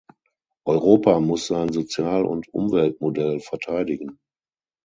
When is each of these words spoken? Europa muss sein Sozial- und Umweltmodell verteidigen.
Europa 0.65 1.19
muss 1.19 1.45
sein 1.45 1.71
Sozial- 1.71 2.25
und 2.25 2.51
Umweltmodell 2.51 3.39
verteidigen. 3.39 4.17